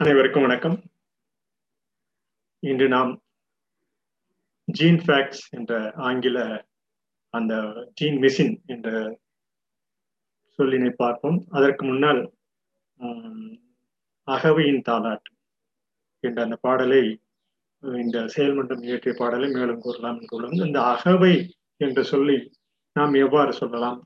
அனைவருக்கும் 0.00 0.44
வணக்கம். 0.46 0.76
இன்று 2.62 2.86
நாம் 2.88 3.10
ஜீன் 4.68 5.00
ஃபேக்ட்ஸ் 5.04 5.40
என்ற 5.50 5.72
ஆங்கில 6.08 6.66
அந்த 7.34 7.54
ஜீன் 7.94 8.18
மிஷின் 8.24 8.54
என்ற 8.66 9.18
சொல்லினை 10.58 10.90
பார்ப்போம். 11.02 11.38
அதற்கு 11.50 11.84
முன்னால் 11.86 12.22
அகவையின் 14.28 14.80
தாலாட் 14.90 15.28
என்ற 16.24 16.38
அந்த 16.42 16.58
பாடலை 16.66 17.02
இந்த 17.82 18.18
செயல்மன்றம் 18.36 18.86
இயற்றிய 18.88 19.14
பாடலை 19.18 19.50
மேலும் 19.58 19.84
கூறலாம் 19.86 20.20
என்று 20.22 20.66
இந்த 20.66 20.80
அகவை 20.94 21.34
என்று 21.76 22.04
சொல்லி 22.04 22.40
நாம் 22.96 23.22
எவ்வாறு 23.26 23.52
சொல்லலாம்? 23.52 23.98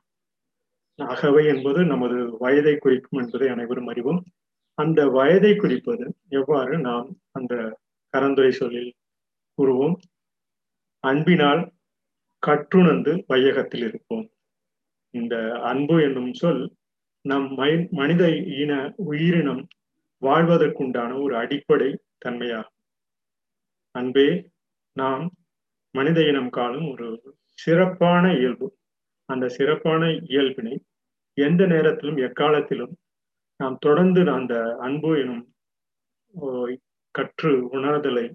அகவை 0.99 1.47
என்பது 1.47 1.83
நமது 1.85 2.39
வயதை 2.39 2.77
குறிக்கும் 2.77 3.23
என்பதை 3.25 3.49
அனைவரும் 3.49 3.87
அறிவோம். 3.87 4.23
அந்த 4.79 5.01
வயதை 5.09 5.57
குறிப்பது 5.57 6.05
எவ்வாறு 6.29 6.79
நாம் 6.79 7.09
அந்த 7.31 7.55
கரந்துரை 8.15 8.51
சொல்லில் 8.51 8.93
கூறுவோம்? 9.59 9.97
அன்பினால் 11.05 11.63
கற்றுணர்ந்து 12.43 13.13
வையகத்தில் 13.29 13.85
இருப்போம். 13.89 14.27
இந்த 15.15 15.35
அன்பு 15.63 15.97
என்னும் 16.03 16.33
சொல் 16.33 16.63
நம் 17.25 17.49
மனித 17.91 18.23
இன 18.63 18.73
உயிரினம் 18.97 19.63
வாழ்வதற்குண்டான 20.23 21.11
ஒரு 21.23 21.35
அடிப்படை 21.37 21.91
தன்மையாகும். 22.25 22.79
அன்பே 23.95 24.29
நாம் 24.97 25.25
மனித 25.95 26.19
இனம் 26.27 26.51
காணும் 26.51 26.89
ஒரு 26.93 27.09
சிறப்பான 27.59 28.25
இயல்பு. 28.35 28.67
அந்த 29.29 29.49
சிறப்பான 29.49 30.03
இயல்பினை 30.33 30.75
எந்த 31.39 31.63
நேரத்திலும் 31.67 32.17
எக்காலத்திலும் 32.17 32.95
நாம் 33.63 33.77
தொடர்ந்து 33.81 34.21
அந்த 34.37 34.55
அன்பு 34.79 35.11
எனும் 35.23 35.45
கற்று 37.15 37.53
உணர்தலை 37.77 38.27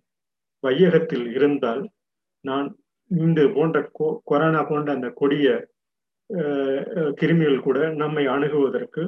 வையகத்தில் 0.64 1.28
இருந்தால் 1.38 1.84
நான் 2.46 2.68
இந்த 3.12 3.42
போன்ற 3.56 3.78
கொரோனா 4.30 4.62
போன்ற 4.64 4.90
அந்த 4.94 5.10
கொடிய 5.20 5.48
கிருமிகள் 7.20 7.66
கூட 7.68 7.80
நம்மை 8.02 8.24
அணுகுவதற்கு 8.28 9.04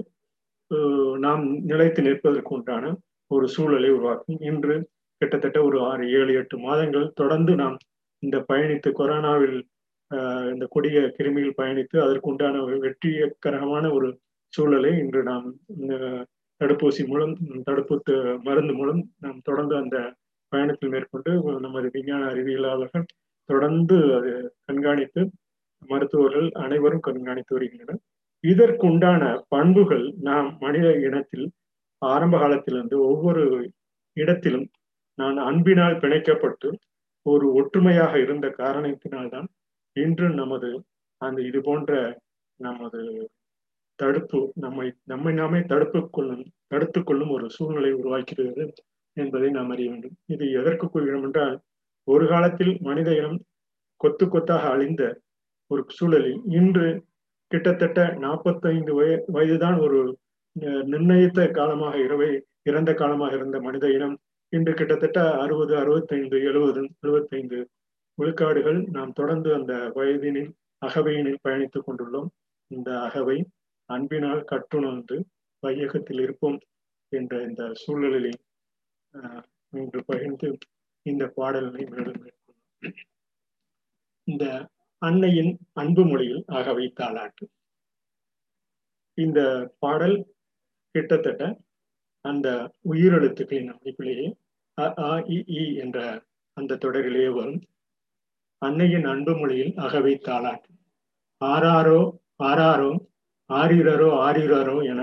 நாம் 1.17 1.43
நிலைத்து 1.61 2.01
நிற்பதற்கு 2.01 2.53
உண்டான 2.55 2.91
ஒரு 3.31 3.45
சூழலை 3.47 3.89
உருவாக்கும். 3.89 4.39
இன்று 4.49 4.75
கிட்டத்தட்ட 5.21 5.59
ஒரு 5.63 5.77
ஆறு 5.81 6.03
ஏழு 6.19 6.33
எட்டு 6.33 6.55
மாதங்கள் 6.57 7.07
தொடர்ந்து 7.13 7.53
நாம் 7.55 7.77
இந்த 8.23 8.37
பயணித்து 8.49 8.89
கொரோனாவில் 8.99 9.57
இந்த 10.53 10.65
கொடிய 10.69 10.99
கிருமியில் 11.17 11.57
பயணித்து 11.57 11.97
அதற்கு 12.05 12.29
உண்டான 12.31 12.61
வெற்றிகரமான 12.85 13.85
ஒரு 13.91 14.09
சூழலை 14.53 14.91
இன்று 14.97 15.23
நாம் 15.23 15.47
தடுப்பூசி 16.61 17.03
மூலம் 17.07 17.33
தடுப்பு 17.63 17.95
மருந்து 18.43 18.73
மூலம் 18.73 19.01
நாம் 19.17 19.39
தொடர்ந்து 19.43 19.75
அந்த 19.75 19.97
பயணத்தில் 20.51 20.89
மேற்கொண்டு 20.89 21.31
நமது 21.59 21.89
விஞ்ஞான 21.91 22.21
அறிவியலாளர்கள் 22.25 23.05
தொடர்ந்து 23.49 23.97
அது 24.15 24.31
கண்காணித்து 24.65 25.21
மருத்துவர்கள் 25.87 26.47
அனைவரும் 26.51 26.99
கண்காணித்து 26.99 27.55
வருகின்றனர். 27.55 28.01
இதற்குண்டான 28.43 29.23
பண்புகள் 29.47 30.05
நாம் 30.19 30.49
மனித 30.59 30.87
இனத்தில் 30.97 31.47
ஆரம்ப 32.01 32.35
காலத்திலிருந்து 32.37 32.97
ஒவ்வொரு 33.01 33.43
இடத்திலும் 34.17 34.67
நான் 35.17 35.37
அன்பினால் 35.37 35.95
பிணைக்கப்பட்டு 35.95 36.69
ஒரு 37.25 37.45
ஒற்றுமையாக 37.53 38.13
இருந்த 38.19 38.47
காரணத்தினால்தான் 38.57 39.47
இன்று 39.95 40.27
நமது 40.33 40.69
அந்த 41.21 41.39
இது 41.41 41.59
போன்ற 41.61 41.91
நமது 42.59 43.01
தடுப்பு 44.01 44.39
நம்மை 44.63 44.87
நம்மை 45.11 45.33
நாமே 45.33 45.59
தடுப்பு 45.71 45.99
கொள்ளும் 46.09 46.43
தடுத்து 46.71 46.99
கொள்ளும் 47.03 47.33
ஒரு 47.35 47.45
சூழ்நிலை 47.55 47.91
உருவாக்கிறது 47.99 48.65
என்பதை 49.17 49.49
நாம் 49.57 49.71
அறிய 49.73 49.87
வேண்டும். 49.91 50.15
இது 50.33 50.45
எதற்கு 50.59 50.85
கூறுகிறோம் 50.87 51.25
என்றால் 51.27 51.55
ஒரு 52.07 52.25
காலத்தில் 52.27 52.73
மனித 52.87 53.09
இனம் 53.19 53.39
கொத்து 54.01 54.25
கொத்தாக 54.27 54.63
அழிந்த 54.69 55.03
ஒரு 55.71 55.81
சூழலில் 55.97 56.39
இன்று 56.59 56.87
கிட்டத்தட்ட 57.51 57.99
நாற்பத்தைந்து 58.23 58.93
வய 58.99 59.11
வயதுதான் 59.35 59.77
ஒரு 59.85 59.99
நிர்ணயித்த 60.91 61.47
காலமாக 61.57 61.95
இரவை 62.05 62.29
இறந்த 62.69 62.91
காலமாக 62.93 63.33
இருந்த 63.35 63.57
மனித 63.67 63.85
இனம் 63.97 64.15
இன்று 64.53 64.73
கிட்டத்தட்ட 64.73 65.19
அறுபது 65.43 65.73
அறுபத்தைந்து 65.81 66.37
எழுபது 66.49 66.81
எழுபத்தைந்து 67.03 67.59
விழுக்காடுகள் 68.17 68.79
நாம் 68.95 69.11
தொடர்ந்து 69.11 69.49
அந்த 69.57 69.73
வயதினில் 69.95 70.51
அகவையினில் 70.81 71.43
பயணித்துக் 71.47 71.87
கொண்டுள்ளோம். 71.87 72.29
இந்த 72.71 72.89
அகவை 73.07 73.37
அன்பினால் 73.89 74.41
கட்டுணர்ந்து 74.45 75.17
வையகத்தில் 75.63 76.21
இருப்போம் 76.21 76.59
என்ற 77.11 77.33
இந்த 77.43 77.63
சூழ்நிலையை 77.75 78.33
இன்று 79.73 80.01
பகிர்ந்து 80.05 80.49
இந்த 81.05 81.23
பாடல்களை 81.37 81.83
மேலும் 81.85 82.19
மேற்கொள்ளும் 82.21 82.97
இந்த 84.27 84.45
அன்னையின் 85.01 85.51
அன்பு 85.73 86.03
மொழியில் 86.05 86.43
ஆக 86.49 86.73
வைத்தாளாட்டு 86.73 87.45
இந்த 89.17 89.39
பாடல் 89.79 90.17
கிட்டத்தட்ட 90.95 91.43
அந்த 92.25 92.47
உயிரெழுத்துக்களின் 92.85 93.71
அமைப்பிலேயே 93.73 94.27
அ 94.77 94.85
ஆ 95.03 95.11
இ 95.29 95.65
என்ற 95.75 95.97
அந்த 96.57 96.77
தொடரிலேயே 96.77 97.29
வரும். 97.29 97.61
அன்னையின் 98.61 99.05
அன்பு 99.05 99.33
மொழியில் 99.37 99.73
அகவை 99.77 100.13
தாளாட்டு. 100.19 100.69
ஆறாரோ 101.41 101.99
ஆறாரோ 102.41 102.91
ஆரிரரோ 103.49 104.09
ஆரிரரோ 104.25 104.77
என 104.83 105.01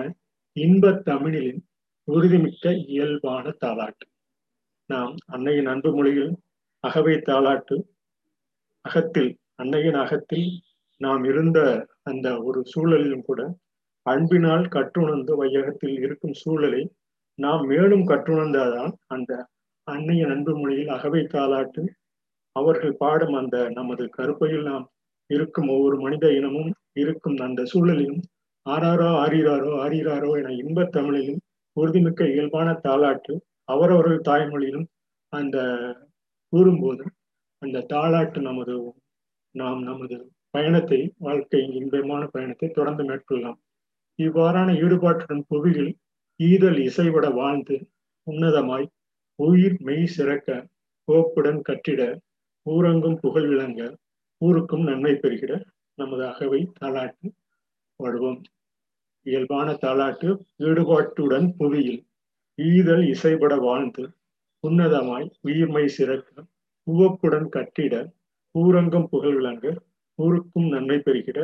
இன்பத் 0.56 1.02
தமிழின் 1.04 1.60
உறுதிமிக்க 2.08 2.64
இயல்பான 2.86 3.54
தாளாட்டு. 3.60 4.04
நாம் 4.90 5.14
அன்னையின் 5.26 5.66
அன்பு 5.66 5.90
மொழியில் 5.94 6.32
அகவை 6.84 7.14
தாளாட்டு 7.28 7.76
அகத்தில் 8.84 9.30
அன்னையின் 9.54 9.94
அகத்தில் 9.94 10.48
நாம் 11.00 11.24
இருந்த 11.24 11.58
அந்த 12.02 12.26
ஒரு 12.42 12.60
சூழலிலும் 12.64 13.24
கூட 13.24 13.40
அன்பினால் 14.06 14.66
கற்றுணர்ந்து 14.68 15.32
வையகத்தில் 15.36 15.96
இருக்கும் 15.98 16.36
சூழலை 16.42 16.82
நாம் 17.38 17.64
மேலும் 17.66 18.04
கற்றுணர்ந்தால்தான் 18.06 18.92
அந்த 19.06 19.32
அன்னையின் 19.88 20.30
அன்பு 20.30 20.52
மொழியில் 20.58 20.88
அகவை 20.88 21.22
தாளாட்டு 21.26 21.82
அவர்கள் 22.56 22.94
பாடும் 22.96 23.34
அந்த 23.34 23.56
நமது 23.68 24.04
கருப்பையில் 24.08 24.62
நாம் 24.62 24.86
இருக்கும் 25.30 25.68
ஒவ்வொரு 25.68 25.96
மனித 26.00 26.26
இனமும் 26.32 26.70
இருக்கும் 26.92 27.36
அந்த 27.38 27.62
சூழலிலும் 27.72 28.22
ஆறாரோ 28.66 29.08
ஆறிராரோ 29.22 29.70
ஆறிராரோ 29.84 30.30
என 30.38 30.52
இன்பத் 30.52 30.92
தமிழிலும் 30.92 31.42
உறுதிமிக்க 31.76 32.22
இயல்பான 32.28 32.68
தாளாட்டு 32.84 33.34
அவரவர்கள் 33.64 34.26
தாய்மொழியிலும் 34.28 34.86
அந்த 35.32 35.56
கூறும்போது 36.52 37.04
அந்த 37.62 37.84
தாளாட்டு 37.88 38.40
நமது 38.40 38.74
நாம் 39.54 39.80
நமது 39.82 40.16
பயணத்தை 40.50 40.98
வாழ்க்கை 41.18 41.60
இன்பமான 41.72 42.22
பயணத்தை 42.26 42.68
தொடர்ந்து 42.70 43.04
மேற்கொள்ளலாம். 43.04 43.58
இவ்வாறான 44.18 44.68
ஈடுபாட்டுடன் 44.82 45.42
புவியில் 45.48 45.90
ஈதல் 46.40 46.78
இசைவிட 46.78 47.26
வாழ்ந்து 47.30 47.76
உன்னதமாய் 48.26 48.86
உயிர் 49.38 49.76
மெய் 49.80 50.06
சிறக்க 50.06 50.50
கோப்புடன் 51.08 51.60
கட்டிட 51.62 52.02
ஊரங்கும் 52.66 53.18
புகழ் 53.20 53.48
விளங்க 53.48 53.82
ஊருக்கும் 54.40 54.84
நன்மை 54.84 55.14
பெறுகிற 55.14 55.52
நமது 55.98 56.24
அகவை 56.26 56.60
தாளாட்டு 56.80 57.28
பாடுவோம் 58.00 58.40
இயல்பான 59.26 59.68
தாளாட்டு 59.82 60.28
ஈடுபாட்டுடன் 60.58 61.48
புவியில். 61.58 62.00
ஈதல் 62.58 63.04
இசைபட 63.14 63.54
வாழ்ந்து 63.66 64.04
உன்னதமாய் 64.64 65.26
உயிர்மை 65.44 65.84
சிறக்க 65.96 66.44
உவப்புடன் 66.86 67.48
கட்டிட 67.48 67.94
ஊரங்கம் 68.54 69.08
புகழ் 69.10 69.34
விளங்க 69.34 69.66
ஊருக்கும் 70.18 70.68
நன்மை 70.68 70.98
பெறுகிற 70.98 71.38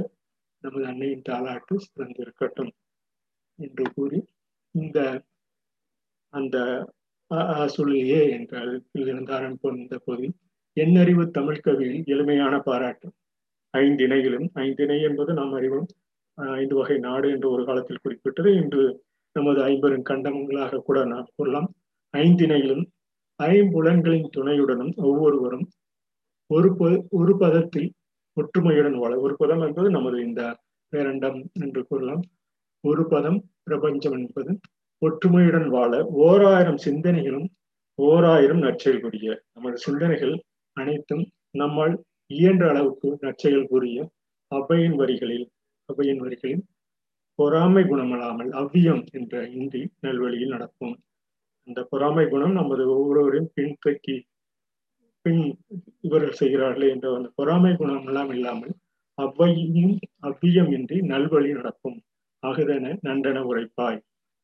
நமது 0.65 0.85
அன்னையின் 0.87 1.27
தாளாட்டு 1.29 1.75
சிறந்திருக்கட்டும் 1.87 2.73
என்று 3.59 3.85
கூறி 3.95 4.19
இந்த 4.75 4.99
அந்த 6.35 6.57
சொல்லியே 7.67 8.21
என்ற 8.31 8.53
இருந்தாரன் 8.61 9.03
இருந்து 9.03 9.33
ஆரம்பிப்போம் 9.39 9.81
இந்த 9.83 9.97
போது 9.99 10.27
எண்ணறிவு 10.77 11.25
தமிழ் 11.31 11.61
கவியில் 11.61 12.03
எளிமையான 12.07 12.55
பாராட்டு. 12.59 13.09
ஐந்திணையிலும் 13.75 14.49
ஐந்திணை 14.65 14.97
என்பது 15.03 15.33
நாம் 15.33 15.53
அறிவோம். 15.53 15.89
ஐந்து 16.39 16.75
வகை 16.75 16.97
நாடு 16.99 17.27
என்று 17.31 17.49
ஒரு 17.51 17.63
காலத்தில் 17.65 18.03
குறிப்பிட்டது. 18.03 18.51
இன்று 18.55 18.85
நமது 19.37 19.61
ஐம்பெரும் 19.63 20.09
கண்டங்களாக 20.11 20.81
கூட 20.81 20.99
நாம் 21.05 21.33
கூறலாம். 21.37 21.69
ஐந்திணையிலும் 22.15 22.85
ஐம்புலன்களின் 23.41 24.33
துணையுடனும் 24.37 24.93
ஒவ்வொருவரும் 25.03 25.67
ஒரு 26.51 26.69
ப 26.77 26.89
ஒரு 27.11 27.33
பதத்தில் 27.39 27.89
ஒற்றுமையுடன் 28.37 28.97
வாழ 28.99 29.13
ஒரு 29.21 29.35
பதம் 29.37 29.63
என்பது 29.63 29.89
நமது 29.91 30.19
இந்த 30.23 30.43
பேரண்டம் 30.93 31.39
என்று 31.61 31.81
கூறலாம். 31.89 32.23
ஒரு 32.85 33.03
பதம் 33.09 33.39
பிரபஞ்சம் 33.63 34.17
என்பது 34.19 34.53
ஒற்றுமையுடன் 35.03 35.69
வாழ 35.69 35.93
ஓர் 36.25 36.45
ஆயிரம் 36.45 36.81
சிந்தனைகளும் 36.85 37.49
ஓர் 37.99 38.25
ஆயிரம் 38.25 38.59
நற்செயல் 38.59 39.01
புரிய 39.01 39.29
நமது 39.53 39.77
சிந்தனைகள் 39.77 40.35
அனைத்தும் 40.77 41.25
நம்மால் 41.51 41.95
இயன்ற 42.31 42.65
அளவுக்கு 42.69 43.09
நற்செயல் 43.21 43.69
புரிய 43.69 43.97
அவையின் 44.53 44.97
வரிகளில் 44.97 45.47
அவையின் 45.93 46.23
வரிகளில் 46.25 46.65
பொறாமை 47.39 47.83
குணமல்லாமல் 47.85 48.51
அவ்வியம் 48.61 49.03
என்ற 49.13 49.35
இந்தி 49.55 49.83
நல்வழியில் 50.01 50.55
நடப்போம் 50.55 50.97
அந்த 51.69 51.81
பொறாமை 51.91 52.25
குணம் 52.27 52.55
நமது 52.55 52.85
ஒவ்வொருவரையும் 52.95 53.51
பின்பற்றி 53.55 54.15
பின் 55.25 55.43
இவர்கள் 56.01 56.39
செய்கிறார்களே 56.41 56.87
என்ற 56.95 57.11
அந்த 57.17 57.29
பொறாமை 57.37 57.73
குணம் 57.75 58.07
எல்லாம் 58.07 58.33
இல்லாமல் 58.35 58.73
அவ்வையும் 59.19 59.95
அவ்வியம் 60.23 60.71
இன்றி 60.73 60.97
நல்வழி 61.11 61.51
நடக்கும். 61.53 61.99
ஆகுதன 62.43 62.95
நன்றன 63.03 63.39
உரைப்பாய். 63.45 64.01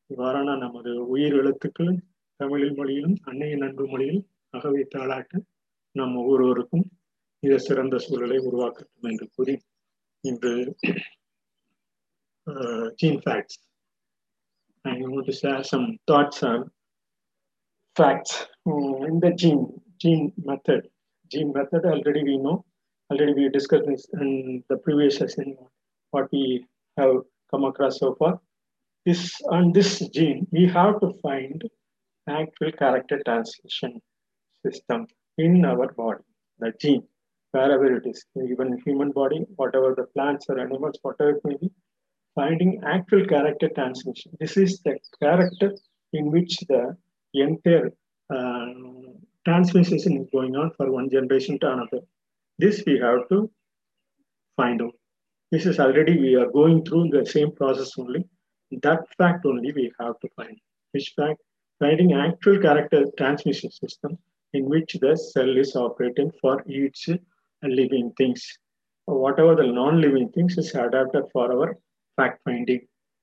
இவ்வாறான 0.09 0.55
நமது 0.57 0.91
உயிர் 1.07 1.35
எழுத்துக்களும் 1.35 1.99
தமிழில் 2.39 2.75
மொழியிலும் 2.77 3.17
அன்னைய 3.25 3.55
நண்பு 3.57 3.85
மொழியில் 3.87 4.21
அகவை 4.53 4.83
தாளாட்ட 4.87 5.41
நம் 5.95 6.15
ஒவ்வொருவருக்கும் 6.15 6.85
மிக 7.43 7.57
சிறந்த 7.59 7.97
சூழலை 7.97 8.37
உருவாக்கட்டும் 8.47 9.07
என்று 9.09 9.25
கூறி 9.35 9.55
இன்று 10.23 10.53
gene 12.99 13.21
facts. 13.21 13.57
I 14.85 14.95
want 14.99 15.25
to 15.27 15.33
share 15.33 15.63
some 15.63 15.97
thoughts 16.07 16.41
on 16.43 16.69
facts 17.95 18.47
uh, 18.67 19.03
in 19.09 19.19
the 19.19 19.31
gene 19.31 19.67
gene 19.97 20.31
method. 20.43 20.87
Gene 21.31 21.51
method 21.53 21.85
already 21.85 22.23
we 22.23 22.37
know. 22.37 22.65
Already 23.11 23.33
we 23.33 23.49
discussed 23.49 23.87
this 23.87 24.05
in 24.21 24.63
the 24.69 24.77
previous 24.77 25.17
session. 25.17 25.57
What 26.11 26.31
we 26.31 26.65
have 26.97 27.17
come 27.51 27.65
across 27.65 27.99
so 27.99 28.15
far. 28.15 28.39
This 29.05 29.21
on 29.49 29.73
this 29.73 29.99
gene 30.09 30.47
we 30.51 30.65
have 30.67 30.99
to 31.01 31.13
find 31.21 31.63
actual 32.27 32.71
character 32.71 33.21
translation 33.25 34.01
system 34.65 35.07
in 35.37 35.65
our 35.65 35.91
body. 35.93 36.23
The 36.59 36.73
gene, 36.79 37.03
wherever 37.51 37.95
it 37.97 38.05
is, 38.05 38.25
even 38.51 38.77
human 38.85 39.11
body, 39.11 39.45
whatever 39.55 39.93
the 39.95 40.07
plants 40.15 40.45
or 40.49 40.59
animals, 40.59 40.99
whatever 41.01 41.31
it 41.31 41.41
may 41.45 41.55
be, 41.55 41.71
finding 42.35 42.81
actual 42.85 43.25
character 43.25 43.69
transmission. 43.69 44.31
This 44.39 44.57
is 44.57 44.81
the 44.81 44.97
character 45.21 45.73
in 46.13 46.31
which 46.31 46.57
the 46.67 46.95
entire 47.33 47.91
uh, 48.33 48.65
transmission 49.45 49.97
is 49.97 50.27
going 50.31 50.55
on 50.55 50.71
for 50.77 50.91
one 50.91 51.09
generation 51.09 51.59
to 51.59 51.71
another. 51.73 52.01
This 52.57 52.83
we 52.85 52.99
have 52.99 53.27
to 53.29 53.49
find 54.57 54.81
out. 54.81 54.95
This 55.51 55.65
is 55.65 55.79
already 55.79 56.19
we 56.19 56.35
are 56.35 56.51
going 56.51 56.85
through 56.85 57.09
the 57.09 57.25
same 57.25 57.51
process 57.51 57.91
only. 57.97 58.25
That 58.83 59.01
fact 59.17 59.45
only 59.45 59.71
we 59.71 59.91
have 59.99 60.19
to 60.19 60.29
find. 60.35 60.57
Which 60.91 61.13
fact? 61.15 61.41
Finding 61.79 62.13
actual 62.13 62.59
character 62.59 63.05
transmission 63.17 63.71
system 63.71 64.17
in 64.53 64.65
which 64.65 64.97
the 65.01 65.15
cell 65.15 65.57
is 65.57 65.75
operating 65.75 66.31
for 66.41 66.63
each 66.67 67.09
living 67.63 68.11
things. 68.17 68.45
Whatever 69.05 69.55
the 69.55 69.67
non-living 69.67 70.29
things 70.29 70.57
is 70.57 70.75
adapted 70.75 71.23
for 71.31 71.51
our 71.51 71.77
fact 72.19 72.39
finding. 72.45 72.81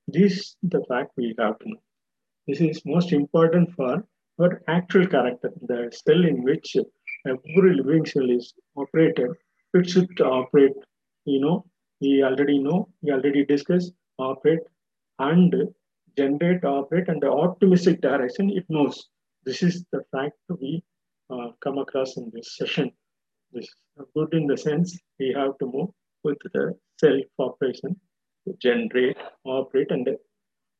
This 0.09 0.57
the 0.75 0.83
fact 0.89 1.11
we 1.17 1.35
have 1.39 1.59
to 1.61 1.69
know. 1.71 1.83
This 2.47 2.61
is 2.61 2.81
most 2.95 3.13
important 3.13 3.75
for 3.77 3.95
our 4.41 4.63
actual 4.69 5.07
character, 5.15 5.51
the 5.71 5.81
cell 6.03 6.25
in 6.31 6.43
which 6.49 6.77
every 7.33 7.75
living 7.81 8.07
cell 8.13 8.31
is 8.31 8.55
operated. 8.77 9.31
It 9.75 9.91
should 9.91 10.21
operate, 10.21 10.77
you 11.25 11.41
know, 11.41 11.57
we 12.01 12.23
already 12.23 12.59
know, 12.59 12.89
we 13.03 13.13
already 13.13 13.45
discussed, 13.45 13.93
operate 14.19 14.61
and 15.19 15.55
generate, 16.17 16.65
operate, 16.65 17.09
and 17.09 17.21
the 17.21 17.31
optimistic 17.31 18.01
direction 18.01 18.51
it 18.51 18.65
knows. 18.69 19.09
This 19.45 19.63
is 19.63 19.85
the 19.93 20.03
fact 20.13 20.37
we 20.61 20.83
uh, 21.31 21.49
come 21.65 21.79
across 21.79 22.17
in 22.17 22.31
this 22.35 22.57
session. 22.57 22.91
This 23.53 23.65
is 23.65 24.07
good 24.15 24.33
in 24.33 24.47
the 24.47 24.57
sense 24.57 24.99
we 25.19 25.35
have 25.37 25.59
to 25.59 25.67
move 25.67 25.91
with 26.23 26.39
the 26.55 26.75
self 27.01 27.25
operation 27.39 27.97
generate, 28.61 29.17
operate, 29.45 29.91
and 29.91 30.09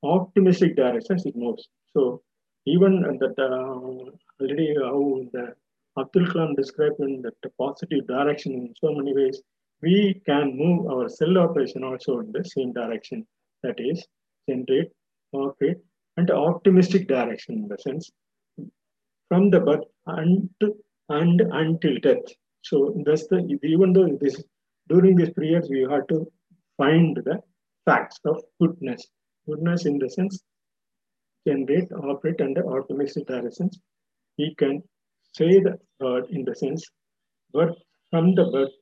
optimistic 0.03 0.77
directions 0.77 1.27
it 1.27 1.37
moves. 1.37 1.69
So 1.93 2.23
even 2.67 3.03
that 3.21 3.39
uh, 3.39 4.43
already 4.43 4.75
how 4.75 5.23
the 5.33 5.55
Abdul 5.99 6.27
Kalam 6.27 6.57
described 6.57 7.01
in 7.01 7.23
that 7.23 7.35
positive 7.59 8.07
direction 8.07 8.53
in 8.53 8.75
so 8.79 8.95
many 8.95 9.15
ways, 9.15 9.41
we 9.83 10.21
can 10.27 10.57
move 10.57 10.87
our 10.91 11.09
cell 11.09 11.39
operation 11.39 11.85
also 11.85 12.21
in 12.21 12.33
the 12.33 12.45
same 12.45 12.73
direction. 12.73 13.27
That 13.63 13.77
is, 13.79 14.07
generate, 14.49 14.93
operate, 15.33 15.79
and 16.17 16.31
optimistic 16.31 17.09
direction 17.09 17.55
in 17.55 17.69
the 17.69 17.79
sense 17.79 18.11
from 19.29 19.51
the 19.51 19.61
birth 19.61 19.85
and 20.07 20.49
and 21.09 21.41
until 21.41 21.99
death. 21.99 22.27
So 22.63 22.95
that's 23.05 23.27
the 23.29 23.39
even 23.63 23.93
though 23.93 24.19
this 24.21 24.43
during 24.89 25.17
these 25.17 25.31
periods 25.31 25.69
we 25.71 25.87
have 25.91 26.07
to 26.09 26.27
find 26.77 27.17
the 27.17 27.41
facts 27.87 28.19
of 28.25 28.43
goodness. 28.61 29.07
Goodness 29.49 29.87
in 29.87 29.99
the 29.99 30.11
sense, 30.11 30.43
generate, 31.47 31.91
operate 31.93 32.41
under 32.41 32.67
optimistic 32.77 33.27
directions. 33.27 33.79
We 34.39 34.55
can 34.59 34.83
say 35.33 35.61
the 35.61 35.79
word 36.01 36.27
in 36.31 36.45
the 36.45 36.55
sense, 36.55 36.85
but 37.53 37.71
from 38.11 38.35
the 38.35 38.45
birth 38.51 38.75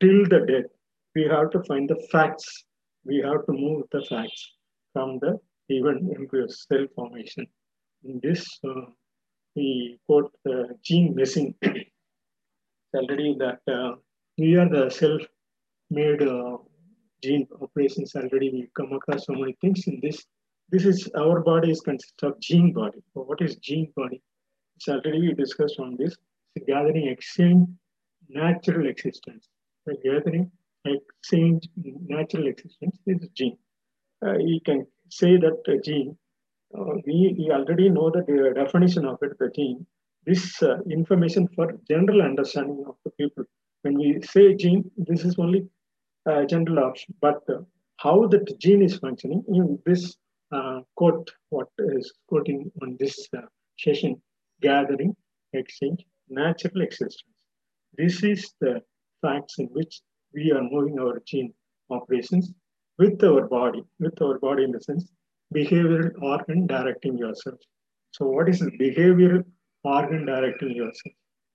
till 0.00 0.24
the 0.24 0.40
death, 0.46 0.70
we 1.14 1.24
have 1.24 1.50
to 1.50 1.62
find 1.64 1.90
the 1.90 2.00
facts. 2.12 2.64
We 3.04 3.18
have 3.18 3.44
to 3.46 3.52
move 3.52 3.84
the 3.90 4.02
facts 4.08 4.52
from 4.92 5.18
the 5.20 5.38
even 5.68 6.10
embryo 6.16 6.46
cell 6.48 6.86
formation. 6.94 7.46
In 8.04 8.20
this, 8.22 8.46
uh, 8.64 8.86
we 9.56 9.98
quote 10.06 10.32
the 10.44 10.76
gene 10.82 11.14
missing. 11.14 11.54
already 12.94 13.36
that 13.38 13.60
uh, 13.72 13.94
we 14.38 14.56
are 14.56 14.68
the 14.68 14.90
self-made 14.90 16.22
uh, 16.22 16.56
gene 17.22 17.46
operations 17.60 18.14
already 18.16 18.50
we 18.50 18.68
come 18.76 18.92
across 18.92 19.26
so 19.26 19.34
many 19.34 19.56
things 19.60 19.86
in 19.86 20.00
this. 20.02 20.24
This 20.70 20.84
is 20.84 21.08
our 21.18 21.40
body 21.40 21.70
is 21.70 21.80
consist 21.80 22.22
of 22.22 22.38
gene 22.40 22.72
body. 22.72 23.02
So 23.12 23.22
what 23.22 23.40
is 23.40 23.56
gene 23.56 23.92
body? 23.96 24.22
It's 24.76 24.88
already 24.88 25.20
we 25.20 25.34
discussed 25.34 25.78
on 25.78 25.96
this. 25.98 26.16
The 26.54 26.62
gathering 26.62 27.08
exchange 27.08 27.68
natural 28.28 28.86
existence. 28.86 29.48
The 29.86 29.96
gathering 30.04 30.50
exchange 30.84 31.68
natural 31.76 32.46
existence 32.46 32.98
is 33.06 33.28
gene. 33.34 33.58
Uh, 34.24 34.38
you 34.38 34.60
can 34.64 34.86
say 35.08 35.36
that 35.36 35.82
gene 35.84 36.16
uh, 36.78 36.94
we, 37.06 37.34
we 37.36 37.50
already 37.50 37.88
know 37.88 38.10
that 38.10 38.26
the 38.26 38.52
definition 38.54 39.04
of 39.04 39.18
it 39.22 39.38
the 39.38 39.50
gene 39.54 39.84
this 40.26 40.62
uh, 40.62 40.76
information 40.90 41.48
for 41.54 41.72
general 41.88 42.22
understanding 42.22 42.84
of 42.86 42.94
the 43.04 43.10
people. 43.12 43.44
When 43.82 43.98
we 43.98 44.20
say 44.22 44.54
gene 44.54 44.90
this 44.96 45.24
is 45.24 45.36
only 45.38 45.66
uh, 46.28 46.44
general 46.44 46.84
option. 46.84 47.14
But 47.20 47.42
uh, 47.48 47.62
how 47.98 48.26
that 48.28 48.58
gene 48.58 48.82
is 48.82 48.96
functioning 48.96 49.44
in 49.48 49.78
this 49.86 50.16
uh, 50.52 50.80
quote, 50.96 51.30
what 51.50 51.68
is 51.78 52.12
quoting 52.28 52.70
on 52.82 52.96
this 52.98 53.28
session, 53.78 54.20
gathering, 54.60 55.14
exchange, 55.52 56.04
natural 56.28 56.82
existence. 56.82 57.24
This 57.96 58.22
is 58.22 58.52
the 58.60 58.82
facts 59.22 59.58
in 59.58 59.66
which 59.66 60.00
we 60.34 60.52
are 60.52 60.62
moving 60.62 60.98
our 60.98 61.20
gene 61.26 61.52
operations 61.90 62.52
with 62.98 63.22
our 63.24 63.46
body, 63.46 63.82
with 63.98 64.20
our 64.22 64.38
body 64.38 64.64
in 64.64 64.72
the 64.72 64.80
sense, 64.80 65.10
behavioral 65.54 66.10
organ 66.22 66.66
directing 66.66 67.18
yourself. 67.18 67.58
So 68.12 68.26
what 68.26 68.48
is 68.48 68.60
the 68.60 68.70
behavioral 68.72 69.44
organ 69.84 70.26
directing 70.26 70.74
yourself? 70.74 71.14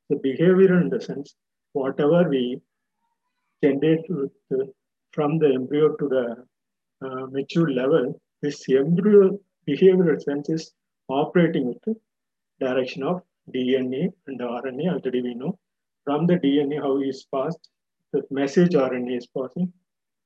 The 0.10 0.18
behavior 0.18 0.80
in 0.80 0.90
the 0.90 1.02
sense, 1.02 1.36
whatever 1.74 2.30
we 2.30 2.62
generate 3.64 4.06
with, 4.10 4.70
from 5.12 5.40
the 5.40 5.54
embryo 5.54 5.96
to 5.96 6.08
the 6.08 6.26
uh, 7.06 7.26
mature 7.32 7.70
level, 7.70 8.20
this 8.42 8.68
embryo 8.70 9.38
behavioral 9.68 10.22
sense 10.22 10.50
is 10.50 10.72
operating 11.10 11.68
with 11.68 11.82
the 11.86 11.96
direction 12.60 13.04
of 13.04 13.22
DNA 13.54 14.10
and 14.28 14.40
RNA. 14.40 14.88
Already 14.94 15.22
we 15.22 15.34
know 15.36 15.58
from 16.04 16.28
the 16.28 16.36
DNA 16.36 16.82
how 16.82 17.02
is 17.02 17.26
passed, 17.34 17.70
the 18.14 18.22
message 18.30 18.72
RNA 18.72 19.18
is 19.18 19.28
passing 19.28 19.72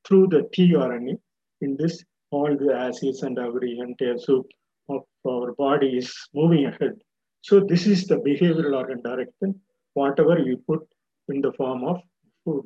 through 0.06 0.28
the 0.28 0.42
tRNA. 0.56 1.18
In 1.62 1.76
this, 1.78 2.04
all 2.32 2.56
the 2.56 2.74
acids 2.74 3.24
and 3.24 3.38
every 3.38 3.80
entire 3.80 4.18
soup 4.18 4.46
of 4.90 5.04
our 5.28 5.54
body 5.54 5.98
is 5.98 6.14
moving 6.34 6.66
ahead. 6.66 6.96
So 7.42 7.60
this 7.60 7.88
is 7.88 8.06
the 8.06 8.18
behavioral 8.18 8.76
organ 8.78 9.02
direction, 9.02 9.60
whatever 9.94 10.38
you 10.40 10.58
put 10.68 10.82
in 11.30 11.42
the 11.42 11.54
form 11.54 11.84
of 11.84 12.02
food 12.44 12.66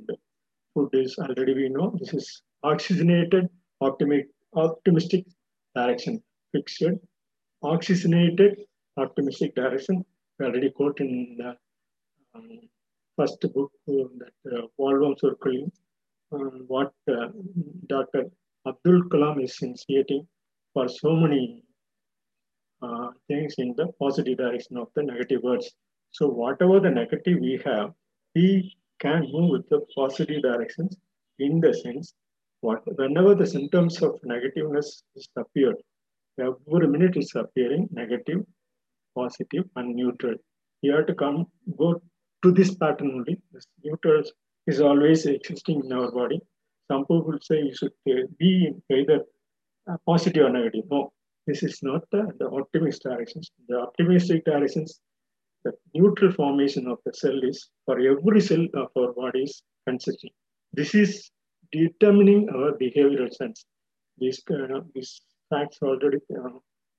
food 0.74 0.89
is 0.94 1.15
already 1.18 1.53
we 1.53 1.70
know 1.70 1.88
this 2.00 2.13
is 2.13 2.42
oxygenated 2.63 3.48
optimic, 3.82 4.25
optimistic 4.56 5.25
direction 5.75 6.22
fixed 6.51 6.84
oxygenated 7.63 8.53
optimistic 8.98 9.56
direction 9.56 10.03
we 10.38 10.46
already 10.46 10.70
quote 10.72 11.00
in 11.00 11.38
the 11.39 11.51
um, 12.36 12.60
first 13.18 13.42
book 13.53 13.72
uh, 13.89 14.08
that 14.22 14.58
uh, 14.58 14.62
Waldbaum 14.80 15.20
circling 15.20 15.72
um, 16.32 16.65
what 16.68 16.92
uh, 17.12 17.27
Dr. 17.88 18.24
Abdul 18.68 19.03
Kalam 19.03 19.44
is 19.44 19.58
initiating 19.62 20.27
for 20.74 20.88
so 20.88 21.15
many 21.15 21.63
uh, 22.82 23.10
things 23.27 23.56
in 23.58 23.74
the 23.77 23.88
positive 24.00 24.38
direction 24.38 24.77
of 24.77 24.88
the 24.96 25.03
negative 25.03 25.44
words. 25.44 25.70
So 26.12 26.27
whatever 26.27 26.80
the 26.80 26.89
negative 26.89 27.39
we 27.39 27.62
have, 27.65 27.92
we 28.36 28.75
can 29.05 29.22
move 29.33 29.50
with 29.55 29.69
the 29.69 29.79
positive 29.95 30.41
directions 30.48 30.98
in 31.39 31.60
the 31.60 31.74
sense 31.83 32.13
what 32.62 32.81
whenever 33.00 33.33
the 33.36 33.50
symptoms 33.55 34.01
of 34.01 34.19
negativeness 34.33 34.89
is 35.15 35.27
appeared, 35.43 35.77
every 36.39 36.88
minute 36.95 37.17
is 37.24 37.31
appearing 37.43 37.88
negative 37.91 38.43
positive, 39.15 39.65
and 39.75 39.95
neutral. 39.95 40.36
You 40.81 40.95
have 40.95 41.07
to 41.07 41.15
come 41.15 41.45
go 41.77 42.01
to 42.43 42.51
this 42.51 42.75
pattern 42.75 43.12
only. 43.15 43.39
This 43.51 43.67
neutral 43.83 44.24
is 44.67 44.81
always 44.81 45.25
existing 45.25 45.81
in 45.86 45.93
our 45.93 46.12
body. 46.12 46.39
Some 46.91 47.05
people 47.05 47.38
say 47.41 47.62
you 47.62 47.75
should 47.75 47.93
uh, 48.10 48.27
be 48.38 48.72
either 48.91 49.19
uh, 49.89 49.98
positive 50.05 50.45
or 50.45 50.50
negative. 50.50 50.86
No, 50.89 51.12
this 51.48 51.63
is 51.63 51.79
not 51.81 52.03
the, 52.12 52.27
the 52.39 52.50
optimist 52.50 53.03
directions. 53.03 53.51
The 53.67 53.79
optimistic 53.79 54.45
directions, 54.45 55.00
the 55.63 55.74
neutral 55.93 56.32
formation 56.32 56.88
of 56.88 56.98
the 57.05 57.13
cell 57.13 57.39
is 57.43 57.70
for 57.86 58.00
every 58.00 58.41
cell 58.41 58.65
of 58.74 58.89
our 58.98 59.13
body 59.13 59.43
is 59.43 59.63
consistent. 59.88 60.34
This 60.74 60.93
is 60.96 61.32
determining 61.72 62.50
our 62.50 62.72
behavioral 62.74 63.34
sense. 63.34 63.65
These, 64.17 64.41
uh, 64.51 64.82
these 64.93 65.22
facts 65.50 65.77
already, 65.82 66.17
uh, 66.38 66.50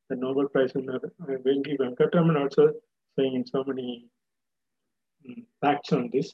the 0.09 0.17
Nobel 0.17 0.49
Prize 0.49 0.73
winner 0.75 0.97
uh, 0.97 1.27
Venki 1.47 1.77
Venkataraman 1.79 2.41
also 2.41 2.73
saying 3.19 3.35
in 3.35 3.47
so 3.47 3.65
many 3.67 4.07
um, 5.29 5.47
facts 5.61 5.93
on 5.93 6.11
this, 6.13 6.33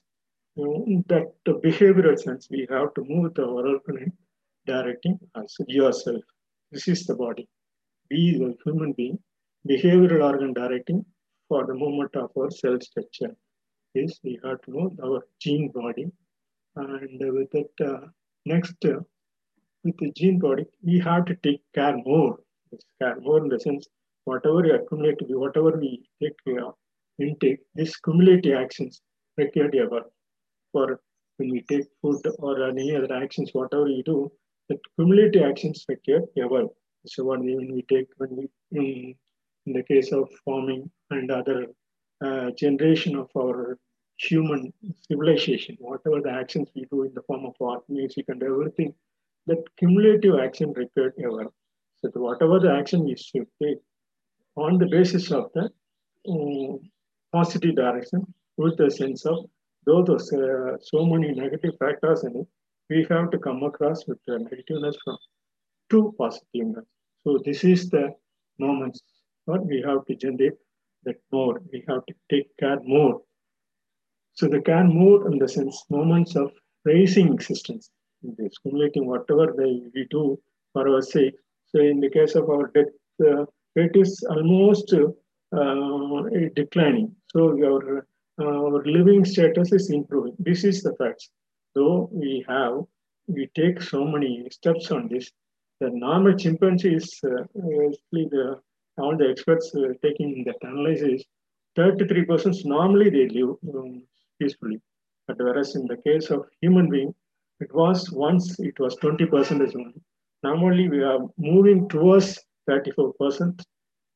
you 0.56 0.64
know, 0.64 1.04
that 1.08 1.26
the 1.44 1.54
behavioral 1.66 2.18
sense, 2.18 2.48
we 2.50 2.66
have 2.70 2.94
to 2.94 3.04
move 3.04 3.34
the 3.34 3.44
oral 3.44 3.78
directing 4.66 5.18
us, 5.34 5.56
yourself. 5.68 6.22
This 6.72 6.88
is 6.88 7.04
the 7.06 7.14
body. 7.14 7.48
Be 8.08 8.38
the 8.38 8.54
human 8.64 8.92
being, 8.92 9.18
behavioral 9.68 10.24
organ 10.24 10.52
directing 10.52 11.04
for 11.50 11.66
the 11.66 11.74
movement 11.74 12.16
of 12.22 12.30
our 12.38 12.50
cell 12.62 12.78
structure. 12.88 13.34
Is 13.94 14.20
we 14.24 14.38
have 14.44 14.58
to 14.62 14.70
know 14.70 14.88
our 15.04 15.20
gene 15.42 15.68
body. 15.74 16.06
And 16.76 17.20
with 17.36 17.50
that, 17.56 17.86
uh, 17.86 18.06
next, 18.46 18.76
uh, 18.84 19.00
with 19.82 19.96
the 19.98 20.12
gene 20.16 20.38
body, 20.38 20.64
we 20.82 21.00
have 21.00 21.24
to 21.30 21.34
take 21.46 21.62
care 21.74 21.96
more. 22.10 22.38
Care 23.02 23.18
more 23.20 23.38
in 23.38 23.48
the 23.48 23.58
sense, 23.58 23.88
whatever 24.24 24.62
we 24.62 24.70
accumulate, 24.70 25.18
whatever 25.44 25.72
we 25.76 25.90
take 26.22 26.38
of, 26.62 26.74
intake, 27.18 27.58
these 27.74 27.96
cumulative 27.96 28.56
actions 28.56 29.02
required 29.36 29.74
ever. 29.74 30.02
For 30.72 31.00
when 31.38 31.50
we 31.50 31.62
take 31.62 31.86
food 32.00 32.20
or 32.38 32.68
any 32.68 32.94
other 32.94 33.12
actions, 33.12 33.50
whatever 33.52 33.84
we 33.84 34.04
do, 34.04 34.30
the 34.68 34.78
cumulative 34.96 35.42
actions 35.50 35.84
required 35.88 36.26
ever. 36.38 36.66
So 37.06 37.24
when 37.24 37.40
we, 37.40 37.56
when 37.56 37.72
we 37.74 37.82
take, 37.90 38.06
when 38.18 38.36
we, 38.36 38.48
in, 38.70 39.16
in 39.66 39.72
the 39.72 39.82
case 39.82 40.12
of 40.12 40.28
farming 40.44 40.90
and 41.10 41.30
other 41.30 41.66
uh, 42.24 42.50
generation 42.52 43.16
of 43.16 43.28
our 43.36 43.78
human 44.18 44.72
civilization, 45.08 45.76
whatever 45.80 46.20
the 46.20 46.30
actions 46.30 46.68
we 46.74 46.86
do 46.90 47.04
in 47.04 47.14
the 47.14 47.22
form 47.22 47.46
of 47.46 47.54
art, 47.60 47.82
music, 47.88 48.26
and 48.28 48.42
everything, 48.42 48.94
that 49.46 49.62
cumulative 49.78 50.38
action 50.38 50.72
required 50.72 51.14
ever. 51.24 51.46
So 51.96 52.10
whatever 52.14 52.58
the 52.58 52.72
action 52.72 53.04
we 53.04 53.16
should 53.16 53.46
take 53.62 53.78
on 54.56 54.78
the 54.78 54.86
basis 54.86 55.30
of 55.30 55.50
the 55.54 55.70
um, 56.28 56.80
positive 57.32 57.76
direction 57.76 58.26
with 58.56 58.76
the 58.76 58.90
sense 58.90 59.24
of 59.24 59.46
though 59.86 60.02
those 60.02 60.32
uh, 60.32 60.76
so 60.82 61.06
many 61.06 61.32
negative 61.32 61.74
factors 61.78 62.24
in 62.24 62.36
it, 62.36 62.46
we 62.90 63.06
have 63.08 63.30
to 63.30 63.38
come 63.38 63.62
across 63.62 64.06
with 64.06 64.18
the 64.26 64.38
negativeness 64.38 64.96
from 65.04 65.16
two 65.90 66.14
positiveness. 66.18 66.84
So 67.24 67.38
this 67.44 67.64
is 67.64 67.88
the 67.88 68.14
moments 68.58 69.00
we 69.58 69.82
have 69.86 70.04
to 70.06 70.14
generate 70.14 70.58
that 71.04 71.16
more. 71.32 71.60
We 71.72 71.84
have 71.88 72.04
to 72.06 72.14
take 72.30 72.56
care 72.58 72.80
more. 72.84 73.22
So 74.34 74.46
the 74.48 74.60
care 74.60 74.84
more 74.84 75.30
in 75.30 75.38
the 75.38 75.48
sense 75.48 75.84
moments 75.90 76.36
of 76.36 76.52
raising 76.84 77.32
existence, 77.34 77.90
accumulating 78.46 79.06
whatever 79.06 79.54
they, 79.56 79.82
we 79.94 80.06
do 80.10 80.40
for 80.72 80.88
our 80.88 81.02
sake. 81.02 81.34
So 81.66 81.80
in 81.80 82.00
the 82.00 82.10
case 82.10 82.34
of 82.34 82.48
our 82.48 82.68
death 82.68 82.86
uh, 83.26 83.44
rate 83.76 83.96
is 83.96 84.24
almost 84.28 84.92
uh, 84.92 86.22
declining. 86.54 87.14
So 87.32 87.50
our, 87.64 88.06
uh, 88.40 88.44
our 88.44 88.84
living 88.84 89.24
status 89.24 89.72
is 89.72 89.90
improving. 89.90 90.36
This 90.38 90.64
is 90.64 90.82
the 90.82 90.94
facts. 90.96 91.30
Though 91.74 92.08
we 92.12 92.44
have, 92.48 92.82
we 93.26 93.48
take 93.54 93.80
so 93.80 94.04
many 94.04 94.46
steps 94.50 94.90
on 94.90 95.08
this. 95.08 95.30
The 95.80 95.90
normal 95.90 96.36
chimpanzee 96.36 96.94
is 96.94 97.20
uh, 97.24 97.42
actually 97.42 98.28
the 98.30 98.60
all 99.00 99.16
the 99.16 99.28
experts 99.28 99.74
uh, 99.74 99.92
taking 100.02 100.44
that 100.44 100.56
analysis. 100.62 101.22
33% 101.78 102.64
normally 102.64 103.10
they 103.10 103.28
live 103.28 103.56
um, 103.74 104.02
peacefully. 104.38 104.80
But 105.26 105.38
whereas 105.38 105.76
in 105.76 105.86
the 105.86 105.96
case 105.96 106.30
of 106.30 106.46
human 106.60 106.90
being, 106.90 107.14
it 107.60 107.72
was 107.74 108.10
once 108.10 108.58
it 108.58 108.78
was 108.80 108.96
20% 108.96 109.60
only. 109.76 110.00
Normally 110.42 110.88
we 110.88 111.02
are 111.02 111.20
moving 111.36 111.88
towards 111.88 112.38
34% 112.68 113.62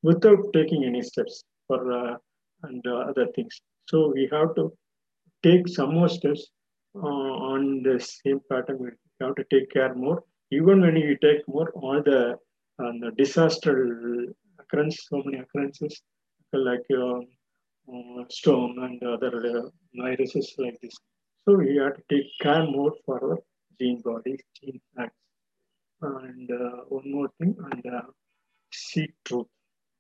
without 0.03 0.53
taking 0.53 0.85
any 0.85 1.03
steps 1.03 1.45
for 1.67 1.81
uh, 1.93 2.17
and 2.63 2.87
uh, 2.87 2.97
other 3.11 3.27
things. 3.35 3.61
So 3.89 4.13
we 4.15 4.29
have 4.33 4.55
to 4.57 4.73
take 5.43 5.69
some 5.69 5.95
more 5.95 6.09
steps 6.09 6.49
uh, 6.97 7.33
on 7.53 7.83
the 7.83 8.01
same 8.01 8.41
pattern. 8.51 8.79
We 8.81 8.91
have 9.21 9.35
to 9.37 9.45
take 9.51 9.71
care 9.71 9.95
more. 9.95 10.23
Even 10.51 10.81
when 10.81 10.97
you 10.97 11.17
take 11.21 11.47
more, 11.47 11.71
all 11.71 12.03
the, 12.03 12.37
the 12.79 13.13
disaster 13.17 14.35
occurrence, 14.75 15.07
so 15.09 15.23
many 15.25 15.39
occurrences 15.39 16.03
like 16.53 16.87
um, 16.97 17.27
uh, 17.93 18.25
storm 18.31 18.79
and 18.79 19.03
other 19.03 19.33
uh, 19.59 19.69
viruses 19.95 20.55
like 20.59 20.79
this. 20.83 20.95
So 21.45 21.57
we 21.57 21.77
have 21.77 21.95
to 21.97 22.03
take 22.11 22.27
care 22.41 22.65
more 22.65 22.93
for 23.05 23.23
our 23.23 23.39
gene 23.81 24.01
bodies, 24.03 24.41
gene 24.61 24.81
facts. 24.97 25.15
And 26.03 26.51
uh, 26.51 26.85
one 26.89 27.11
more 27.11 27.31
thing, 27.39 27.57
and 27.73 28.03
seek 28.73 29.11
truth. 29.25 29.47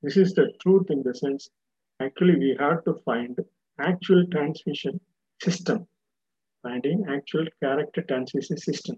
This 0.02 0.16
is 0.16 0.34
the 0.34 0.52
truth 0.62 0.90
in 0.90 1.02
the 1.02 1.14
sense, 1.14 1.48
actually 2.00 2.36
we 2.36 2.56
have 2.58 2.84
to 2.84 2.94
find 3.04 3.38
actual 3.80 4.26
transmission 4.30 5.00
system, 5.42 5.86
finding 6.62 7.04
actual 7.08 7.46
character 7.62 8.02
transmission 8.02 8.58
system. 8.58 8.96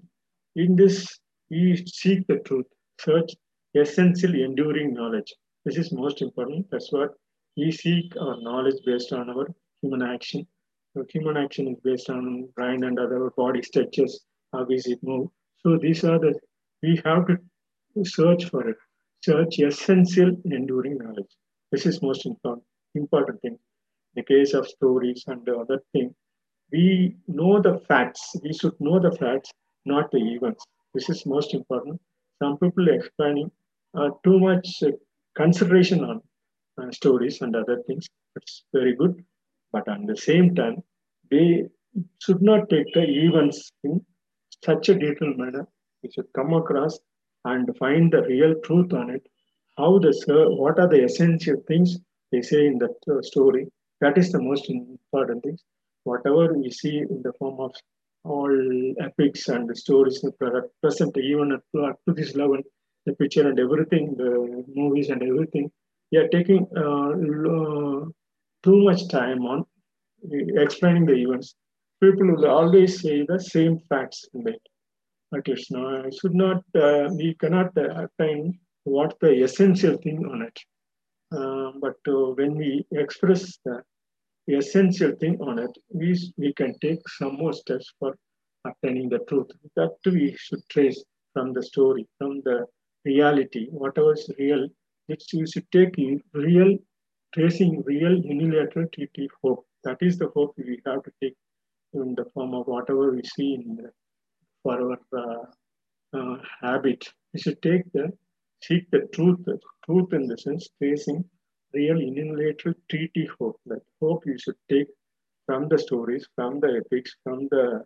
In 0.57 0.75
this, 0.75 1.19
we 1.51 1.77
seek 1.87 2.27
the 2.27 2.39
truth, 2.39 2.67
search 3.01 3.33
essential 3.75 4.35
enduring 4.35 4.95
knowledge. 4.95 5.33
This 5.67 5.79
is 5.79 5.91
most 5.91 6.23
important. 6.23 6.71
That's 6.71 6.93
what 6.93 7.15
we 7.57 7.73
seek 7.73 8.17
our 8.21 8.41
knowledge 8.41 8.77
based 8.87 9.13
on 9.13 9.29
our 9.29 9.49
human 9.83 10.01
action. 10.01 10.47
So 10.95 11.05
human 11.13 11.37
action 11.37 11.67
is 11.67 11.79
based 11.83 12.09
on 12.09 12.49
brain 12.55 12.85
and 12.85 12.97
other 13.01 13.33
body 13.37 13.63
structures, 13.63 14.21
how 14.53 14.65
is 14.71 14.87
it 14.87 15.01
move. 15.03 15.27
So 15.59 15.77
these 15.77 16.05
are 16.05 16.21
the, 16.21 16.39
we 16.85 17.03
have 17.05 17.27
to 17.27 18.05
search 18.05 18.45
for 18.45 18.69
it, 18.69 18.77
search 19.25 19.59
essential 19.59 20.37
enduring 20.45 20.99
knowledge. 20.99 21.33
This 21.73 21.85
is 21.85 22.01
most 22.01 22.27
important, 22.27 22.63
important 22.95 23.43
thing. 23.43 23.59
In 24.15 24.23
the 24.23 24.23
case 24.23 24.55
of 24.55 24.69
stories 24.69 25.25
and 25.27 25.45
the 25.45 25.57
other 25.57 25.83
thing, 25.93 26.15
we 26.71 27.17
know 27.27 27.61
the 27.61 27.81
facts. 27.89 28.37
We 28.45 28.53
should 28.53 28.81
know 28.81 29.01
the 29.01 29.17
facts, 29.17 29.51
not 29.85 30.13
the 30.13 30.19
events. 30.19 30.65
This 30.95 31.11
is 31.11 31.27
most 31.27 31.55
important. 31.55 32.01
Some 32.41 32.57
people 32.57 32.89
explaining 32.89 33.51
uh, 33.99 34.11
too 34.23 34.39
much 34.39 34.69
consideration 35.37 36.05
on 36.05 36.21
uh, 36.81 36.91
stories 36.91 37.41
and 37.43 37.55
other 37.55 37.83
things. 37.87 38.07
It's 38.37 38.65
very 38.73 38.95
good. 38.95 39.25
But 39.73 39.89
at 39.89 40.07
the 40.07 40.17
same 40.17 40.55
time, 40.55 40.77
they 41.31 41.67
should 42.23 42.43
not 42.43 42.69
take 42.71 42.93
the 42.95 43.03
events 43.03 43.73
in 43.85 44.05
such 44.65 44.89
a 44.89 44.95
detailed 44.95 45.39
manner. 45.39 45.67
We 46.03 46.11
should 46.11 46.33
come 46.35 46.53
across 46.53 46.99
and 47.45 47.77
find 47.79 48.13
the 48.13 48.23
real 48.23 48.55
truth 48.65 48.93
on 48.93 49.11
it. 49.11 49.27
How 49.79 49.99
the 49.99 50.13
what 50.59 50.79
are 50.79 50.89
the 50.89 51.05
essential 51.05 51.57
things 51.69 51.99
they 52.33 52.43
say 52.43 52.67
in 52.67 52.79
the 52.79 52.91
story? 53.23 53.69
That 54.01 54.19
is 54.19 54.33
the 54.33 54.43
most 54.43 54.69
important 54.71 55.43
thing. 55.45 55.59
Whatever 56.05 56.55
we 56.55 56.71
see 56.71 56.99
in 56.99 57.23
the 57.23 57.33
form 57.39 57.61
of 57.61 57.73
all 58.25 58.95
epics 59.01 59.49
and 59.49 59.77
stories 59.77 60.25
present, 60.83 61.17
even 61.17 61.53
up 61.53 62.01
to 62.07 62.15
this 62.15 62.35
level, 62.35 62.61
the 63.07 63.15
picture 63.15 63.49
and 63.49 63.59
everything, 63.59 64.15
the 64.17 64.65
movies 64.75 65.09
and 65.11 65.23
everything, 65.23 65.71
we 66.11 66.19
are 66.19 66.29
taking 66.29 66.67
uh, 66.77 67.11
too 68.65 68.79
much 68.89 69.09
time 69.09 69.47
on 69.47 69.65
explaining 70.65 71.07
the 71.07 71.15
events. 71.15 71.55
People 72.03 72.27
will 72.35 72.47
always 72.47 73.01
say 73.01 73.25
the 73.27 73.41
same 73.41 73.79
facts 73.89 74.25
in 74.35 74.47
it. 74.49 74.61
But 75.31 75.43
it's 75.47 75.71
not, 75.71 76.07
it 76.07 76.15
should 76.15 76.35
not, 76.35 76.63
uh, 76.75 77.09
we 77.13 77.35
cannot 77.41 77.77
uh, 77.77 78.07
attain 78.07 78.59
what 78.85 79.17
the 79.21 79.43
essential 79.43 79.97
thing 79.97 80.25
on 80.33 80.43
it. 80.43 80.59
Uh, 81.33 81.73
but 81.81 81.97
uh, 82.09 82.33
when 82.39 82.57
we 82.57 82.87
express 82.93 83.59
the 83.65 83.83
essential 84.49 85.13
thing 85.21 85.41
on 85.41 85.59
it, 85.59 85.71
we, 85.93 86.17
we 86.37 86.53
can 86.53 86.79
take 86.81 87.01
some 87.09 87.37
more 87.37 87.53
steps 87.53 87.93
for 87.99 88.15
obtaining 88.65 89.09
the 89.09 89.19
truth. 89.29 89.49
That 89.75 89.97
we 90.05 90.37
should 90.39 90.61
trace 90.69 91.03
from 91.33 91.53
the 91.53 91.63
story, 91.63 92.07
from 92.19 92.43
the 92.43 92.67
reality, 93.07 93.69
whatever 93.71 94.13
is 94.13 94.31
real, 94.39 94.69
it's, 95.09 95.33
you 95.33 95.47
should 95.47 95.71
take 95.73 95.95
real, 96.35 96.77
tracing 97.35 97.83
real 97.87 98.17
unilateral 98.19 98.87
TT 98.93 99.29
hope. 99.43 99.65
That 99.85 99.99
is 100.01 100.19
the 100.19 100.29
hope 100.35 100.55
we 100.59 100.81
have 100.87 101.03
to 101.05 101.13
take 101.23 101.37
in 101.95 102.15
the 102.15 102.27
form 102.35 102.55
of 102.55 102.67
whatever 102.67 103.13
we 103.13 103.23
see 103.23 103.55
in 103.55 103.77
the, 103.77 103.91
for 104.63 104.77
our 104.83 104.99
uh, 105.23 106.19
uh, 106.19 106.37
habit. 106.61 107.05
We 107.33 107.41
should 107.41 107.63
take 107.63 107.91
the, 107.93 108.13
seek 108.63 108.91
the 108.91 109.09
truth, 109.15 109.39
the 109.45 109.59
truth 109.85 110.13
in 110.13 110.27
the 110.27 110.37
sense, 110.37 110.69
tracing 110.79 111.25
real 111.73 112.01
unilateral 112.01 112.75
treaty 112.91 113.29
hope. 113.39 113.61
That 113.67 113.83
hope 114.01 114.25
you 114.27 114.39
should 114.39 114.61
take 114.71 114.89
from 115.47 115.69
the 115.69 115.79
stories, 115.79 116.27
from 116.35 116.61
the 116.61 116.83
epics, 116.85 117.15
from 117.23 117.49
the 117.51 117.85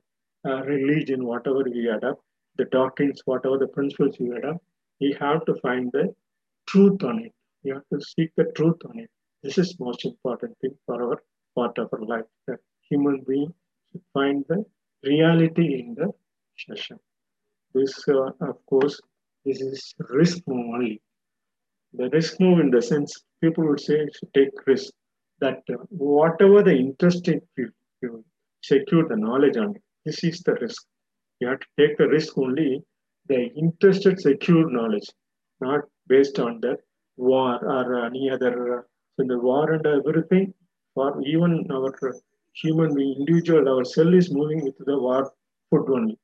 uh, 0.49 0.63
religion, 0.63 1.27
whatever 1.27 1.63
we 1.65 1.89
adopt, 1.89 2.23
the 2.57 2.65
doctrines, 2.67 3.21
whatever 3.27 3.59
the 3.59 3.69
principles 3.69 4.17
you 4.19 4.37
adopt, 4.37 4.65
we 5.01 5.17
have 5.21 5.45
to 5.47 5.55
find 5.57 5.91
the 5.93 6.15
truth 6.67 7.03
on 7.05 7.25
it. 7.25 7.33
You 7.63 7.75
have 7.75 7.89
to 7.93 8.01
seek 8.01 8.31
the 8.37 8.47
truth 8.57 8.81
on 8.89 8.99
it. 8.99 9.11
This 9.43 9.59
is 9.59 9.79
most 9.81 10.05
important 10.05 10.57
thing 10.61 10.77
for 10.87 11.03
our 11.03 11.23
part 11.55 11.79
of 11.79 11.89
our 11.93 12.05
life. 12.05 12.25
That 12.47 12.59
human 12.89 13.25
being 13.27 13.53
should 13.91 14.03
find 14.13 14.45
the 14.49 14.65
reality 15.03 15.81
in 15.81 15.95
the 15.95 16.13
session. 16.59 16.99
This, 17.75 17.95
uh, 18.09 18.31
of 18.41 18.67
course, 18.67 19.01
this 19.45 19.61
is 19.61 19.95
risk 20.11 20.39
move 20.47 20.75
only. 20.75 21.01
The 21.95 22.09
risk 22.11 22.39
move 22.41 22.61
in 22.61 22.71
the 22.71 22.83
sense 22.83 23.25
people 23.41 23.67
would 23.69 23.81
say 23.81 24.07
should 24.15 24.35
take 24.35 24.67
risk. 24.67 24.93
That 25.41 25.63
uh, 25.73 25.77
whatever 25.89 26.63
the 26.63 26.77
interested 26.77 27.41
you, 27.57 27.71
you 28.03 28.25
secure 28.63 29.09
the 29.09 29.17
knowledge 29.17 29.57
on 29.57 29.77
it. 29.77 29.83
This 30.05 30.23
is 30.25 30.41
the 30.41 30.55
risk. 30.55 30.85
You 31.41 31.49
have 31.49 31.61
to 31.61 31.67
take 31.79 31.97
the 31.97 32.09
risk 32.09 32.37
only 32.37 32.83
the 33.29 33.53
interested 33.55 34.21
secure 34.21 34.71
knowledge, 34.71 35.09
not 35.61 35.81
based 36.09 36.39
on 36.39 36.61
the 36.61 36.79
war 37.17 37.57
or 37.65 38.05
any 38.05 38.31
other. 38.31 38.87
So 39.17 39.27
the 39.27 39.39
war 39.39 39.73
and 39.73 39.87
everything, 39.87 40.55
or 40.95 41.21
even 41.23 41.67
our 41.71 41.93
human 42.55 42.95
being, 42.95 43.17
individual, 43.19 43.69
our 43.69 43.85
cell 43.85 44.13
is 44.15 44.33
moving 44.33 44.65
with 44.65 44.79
the 44.79 44.99
war 44.99 45.33
food 45.71 45.87
only. 45.89 46.19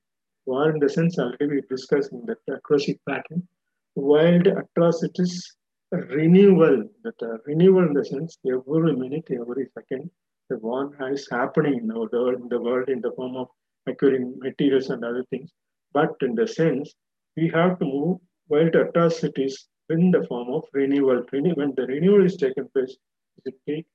War 0.46 0.70
in 0.70 0.78
the 0.78 0.88
sense 0.88 1.18
already 1.18 1.46
we 1.46 1.60
discussed 1.68 2.12
in 2.12 2.24
the 2.26 2.36
acrostic 2.54 2.98
pattern. 3.06 3.46
Wild 3.94 4.46
atrocities 4.46 5.56
renewal, 5.92 6.88
that 7.04 7.22
uh, 7.22 7.38
renewal 7.46 7.86
in 7.86 7.92
the 7.92 8.04
sense 8.04 8.38
every 8.46 8.94
minute, 8.96 9.28
every 9.30 9.66
second, 9.74 10.10
the 10.48 10.58
war 10.58 10.92
is 11.10 11.28
happening 11.30 11.78
in 11.78 11.88
world, 11.88 12.40
in 12.40 12.48
the 12.48 12.60
world 12.60 12.88
in 12.88 13.00
the 13.00 13.12
form 13.12 13.36
of 13.36 13.48
acquiring 13.86 14.38
materials 14.38 14.90
and 14.90 15.04
other 15.04 15.24
things. 15.30 15.50
But 15.92 16.14
in 16.20 16.34
the 16.34 16.46
sense, 16.46 16.94
we 17.36 17.48
have 17.48 17.78
to 17.78 17.84
move 17.84 18.18
wild 18.48 18.74
atrocities 18.74 19.68
in 19.90 20.10
the 20.10 20.24
form 20.24 20.48
of 20.50 20.64
renewal. 20.72 21.24
When 21.30 21.74
the 21.74 21.86
renewal 21.86 22.24
is 22.24 22.36
taken 22.36 22.68
place, 22.68 22.96
it 23.44 23.54
take 23.68 23.86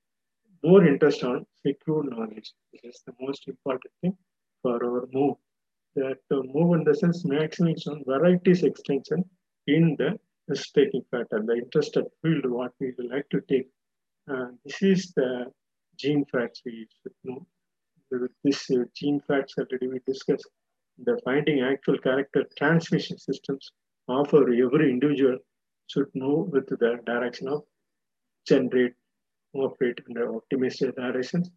more 0.62 0.84
interest 0.86 1.24
on 1.24 1.44
secure 1.66 2.04
knowledge. 2.04 2.52
This 2.72 2.82
is 2.84 3.02
the 3.06 3.14
most 3.20 3.48
important 3.48 3.92
thing 4.00 4.16
for 4.62 4.82
our 4.84 5.08
move. 5.12 5.36
That 5.94 6.18
uh, 6.30 6.42
move 6.54 6.74
in 6.78 6.84
the 6.84 6.94
sense 6.94 7.24
on 7.86 8.04
varieties 8.06 8.62
extension 8.62 9.24
in 9.66 9.94
the 9.98 10.18
risk-taking 10.48 11.04
pattern, 11.12 11.46
the 11.46 11.54
interested 11.54 12.06
field, 12.22 12.46
what 12.46 12.72
we 12.80 12.94
like 12.98 13.28
to 13.30 13.40
take. 13.42 13.68
Uh, 14.30 14.46
this 14.64 14.80
is 14.82 15.12
the 15.14 15.46
gene 15.98 16.24
facts 16.32 16.62
we 16.64 16.86
should 17.02 17.12
know. 17.24 17.46
This 18.42 18.70
uh, 18.70 18.84
gene 18.96 19.20
facts 19.28 19.54
already 19.58 19.88
we 19.88 20.00
discussed. 20.06 20.48
The 20.98 21.20
finding 21.24 21.60
actual 21.60 21.98
character 21.98 22.44
transmission 22.56 23.18
systems 23.18 23.72
offer 24.08 24.42
every 24.42 24.90
individual 24.90 25.38
should 25.88 26.10
know 26.14 26.48
with 26.52 26.66
the 26.68 26.76
direction 27.04 27.48
of 27.48 27.64
generate, 28.46 28.94
operate 29.54 29.98
in 30.08 30.14
the 30.14 30.28
optimistic 30.28 30.96
directions 30.96 31.50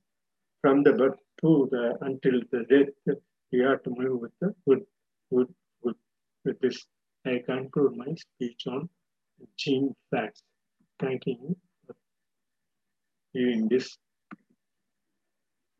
from 0.61 0.83
the 0.83 0.93
birth 0.93 1.19
to 1.41 1.67
the 1.71 1.97
until 2.01 2.39
the 2.51 2.63
death. 2.69 3.17
We 3.51 3.59
have 3.59 3.83
to 3.83 3.89
move 3.89 4.19
with 4.21 4.31
the 4.41 4.53
good, 4.67 4.85
good, 5.31 5.53
good. 5.83 5.95
With 6.43 6.59
this, 6.59 6.85
I 7.25 7.41
conclude 7.45 7.95
my 7.95 8.13
speech 8.15 8.63
on 8.67 8.89
gene 9.57 9.95
facts. 10.11 10.41
Thanking 11.00 11.55
you 13.33 13.50
in 13.50 13.67
this 13.67 13.98